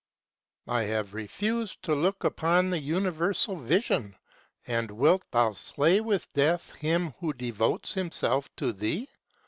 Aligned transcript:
I 0.65 0.81
have 0.85 1.13
refused 1.13 1.83
to 1.83 1.93
look 1.93 2.23
upon 2.23 2.71
the 2.71 2.79
universal 2.79 3.55
vision. 3.55 4.13
260 4.65 4.71
And 4.73 4.89
wilt 4.97 5.25
thou 5.29 5.51
slay 5.53 6.01
with 6.01 6.33
death 6.33 6.71
him 6.71 7.11
who 7.19 7.33
devotes 7.33 7.93
him 7.93 8.11
self 8.11 8.49
to 8.55 8.73
thee 8.73 9.09